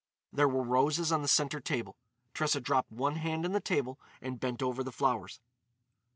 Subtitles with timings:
[0.33, 1.95] There were roses on the centre table.
[2.33, 5.39] Tressa dropped one hand on the table and bent over the flowers.